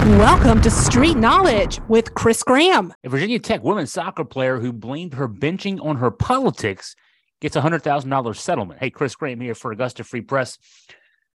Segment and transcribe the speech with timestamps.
[0.00, 2.94] Welcome to Street Knowledge with Chris Graham.
[3.04, 6.96] A Virginia Tech women's soccer player who blamed her benching on her politics
[7.42, 8.80] gets a $100,000 settlement.
[8.80, 10.56] Hey, Chris Graham here for Augusta Free Press.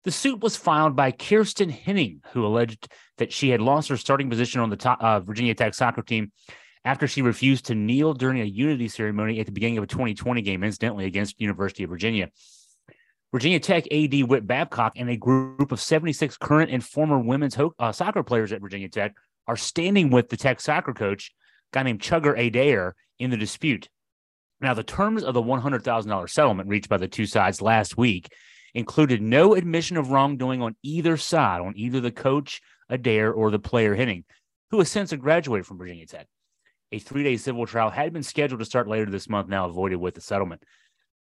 [0.03, 2.87] The suit was filed by Kiersten Hening, who alleged
[3.17, 6.31] that she had lost her starting position on the top, uh, Virginia Tech soccer team
[6.85, 10.39] after she refused to kneel during a unity ceremony at the beginning of a 2020
[10.43, 12.29] game, incidentally against University of Virginia.
[13.31, 17.73] Virginia Tech AD Whit Babcock and a group of 76 current and former women's ho-
[17.79, 19.15] uh, soccer players at Virginia Tech
[19.47, 21.31] are standing with the Tech soccer coach,
[21.71, 23.87] guy named Chugger Adair, in the dispute.
[24.59, 28.27] Now, the terms of the $100,000 settlement reached by the two sides last week
[28.73, 33.59] included no admission of wrongdoing on either side, on either the coach Adair or the
[33.59, 34.23] player Hening,
[34.71, 36.27] who has since graduated from Virginia Tech.
[36.91, 39.97] A three day civil trial had been scheduled to start later this month, now avoided
[39.97, 40.63] with the settlement.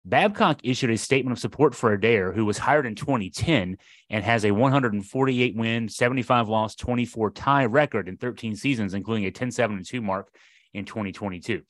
[0.05, 3.77] Babcock issued a statement of support for Adair, who was hired in 2010
[4.09, 9.31] and has a 148 win, 75 loss, 24 tie record in 13 seasons, including a
[9.31, 10.35] 10 7 2 mark
[10.73, 11.63] in 2022.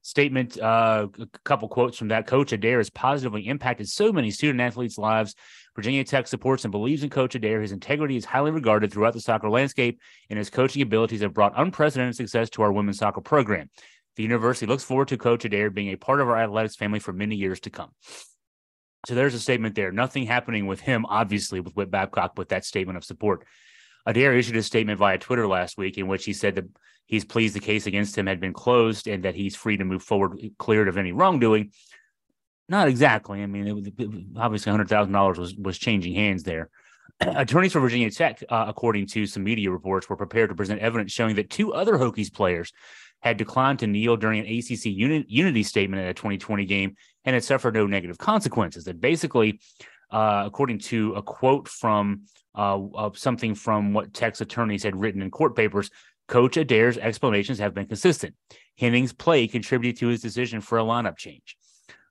[0.00, 4.60] Statement, uh, a couple quotes from that coach Adair has positively impacted so many student
[4.60, 5.34] athletes' lives.
[5.74, 7.62] Virginia Tech supports and believes in Coach Adair.
[7.62, 9.98] His integrity is highly regarded throughout the soccer landscape,
[10.28, 13.70] and his coaching abilities have brought unprecedented success to our women's soccer program.
[14.16, 17.12] The university looks forward to Coach Adair being a part of our athletics family for
[17.12, 17.90] many years to come.
[19.06, 19.92] So there's a statement there.
[19.92, 23.44] Nothing happening with him, obviously, with Whit Babcock, with that statement of support.
[24.06, 26.64] Adair issued a statement via Twitter last week in which he said that
[27.06, 30.02] he's pleased the case against him had been closed and that he's free to move
[30.02, 31.72] forward, cleared of any wrongdoing.
[32.68, 33.42] Not exactly.
[33.42, 33.88] I mean, it was,
[34.36, 36.70] obviously $100,000 was, was changing hands there.
[37.20, 41.12] Attorneys for Virginia Tech, uh, according to some media reports, were prepared to present evidence
[41.12, 42.72] showing that two other Hokies players
[43.22, 47.34] had declined to kneel during an ACC uni- unity statement at a 2020 game and
[47.34, 48.84] had suffered no negative consequences.
[48.84, 49.60] That basically,
[50.10, 55.30] uh, according to a quote from uh, something from what Tech's attorneys had written in
[55.30, 55.90] court papers,
[56.28, 58.34] Coach Adair's explanations have been consistent.
[58.78, 61.56] Hening's play contributed to his decision for a lineup change.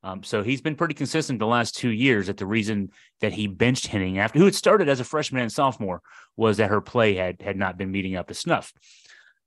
[0.03, 2.91] Um, so he's been pretty consistent the last two years that the reason
[3.21, 6.01] that he benched Hening after who had started as a freshman and sophomore
[6.35, 8.73] was that her play had had not been meeting up to snuff.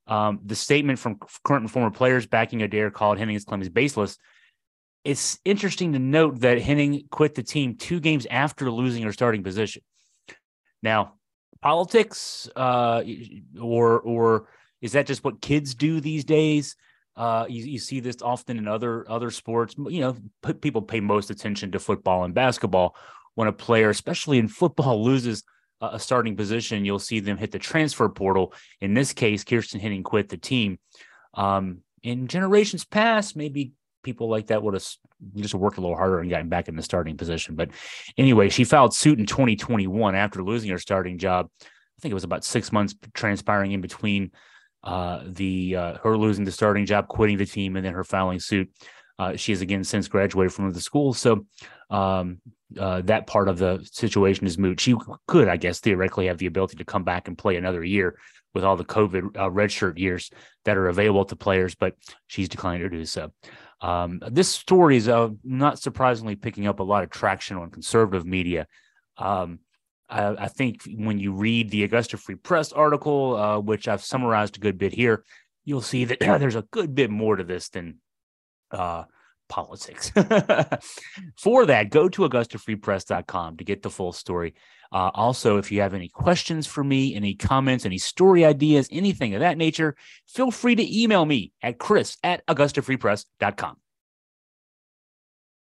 [0.06, 4.18] Um, the statement from current and former players backing Adair called Hening's claims baseless.
[5.04, 9.42] It's interesting to note that Hening quit the team two games after losing her starting
[9.42, 9.82] position.
[10.82, 11.14] Now,
[11.60, 13.02] politics, uh,
[13.60, 14.48] or or
[14.80, 16.76] is that just what kids do these days?
[17.16, 19.74] Uh, you, you see this often in other other sports.
[19.78, 20.16] You know,
[20.60, 22.94] people pay most attention to football and basketball
[23.34, 25.44] when a player, especially in football, loses
[25.80, 28.54] a starting position, you'll see them hit the transfer portal.
[28.80, 30.78] In this case, Kiersten Hening quit the team.
[31.34, 33.72] Um, in generations past, maybe
[34.02, 34.86] people like that would have
[35.36, 37.56] just worked a little harder and gotten back in the starting position.
[37.56, 37.70] But
[38.16, 41.50] anyway, she filed suit in 2021 after losing her starting job.
[41.60, 44.30] I think it was about six months transpiring in between
[44.84, 48.40] uh, the uh, her losing the starting job, quitting the team, and then her filing
[48.40, 48.70] suit.
[49.18, 51.46] Uh, she has again since graduated from the school, so
[51.90, 52.38] um,
[52.78, 54.80] uh, that part of the situation is moot.
[54.80, 54.94] She
[55.26, 58.18] could, I guess, theoretically have the ability to come back and play another year
[58.54, 60.30] with all the COVID uh, redshirt years
[60.64, 61.94] that are available to players, but
[62.26, 63.32] she's declined to do so.
[63.80, 68.24] Um, this story is uh, not surprisingly picking up a lot of traction on conservative
[68.24, 68.66] media.
[69.18, 69.60] Um,
[70.08, 74.56] I, I, think when you read the Augusta Free Press article, uh, which I've summarized
[74.56, 75.24] a good bit here,
[75.64, 77.98] you'll see that there's a good bit more to this than
[78.70, 79.04] uh,
[79.48, 80.10] politics.
[81.38, 84.54] For that, go to AugustaFreePress.com to get the full story.
[84.92, 89.34] Uh, also, if you have any questions for me, any comments, any story ideas, anything
[89.34, 89.96] of that nature,
[90.28, 93.76] feel free to email me at chris at AugustaFreePress.com.